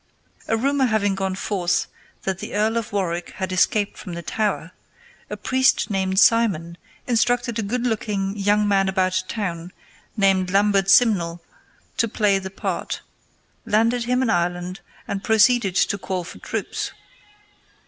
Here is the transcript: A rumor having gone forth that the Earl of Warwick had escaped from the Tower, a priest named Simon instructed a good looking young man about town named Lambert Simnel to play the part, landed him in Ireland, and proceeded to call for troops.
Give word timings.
A 0.47 0.57
rumor 0.57 0.85
having 0.87 1.13
gone 1.13 1.35
forth 1.35 1.85
that 2.23 2.39
the 2.39 2.55
Earl 2.55 2.75
of 2.77 2.91
Warwick 2.91 3.33
had 3.35 3.51
escaped 3.51 3.99
from 3.99 4.13
the 4.13 4.23
Tower, 4.23 4.71
a 5.29 5.37
priest 5.37 5.91
named 5.91 6.17
Simon 6.19 6.79
instructed 7.05 7.59
a 7.59 7.61
good 7.61 7.83
looking 7.85 8.35
young 8.35 8.67
man 8.67 8.89
about 8.89 9.23
town 9.27 9.71
named 10.17 10.49
Lambert 10.49 10.89
Simnel 10.89 11.39
to 11.97 12.07
play 12.07 12.39
the 12.39 12.49
part, 12.49 13.01
landed 13.63 14.05
him 14.05 14.23
in 14.23 14.31
Ireland, 14.31 14.79
and 15.07 15.23
proceeded 15.23 15.75
to 15.75 15.99
call 15.99 16.23
for 16.23 16.39
troops. 16.39 16.93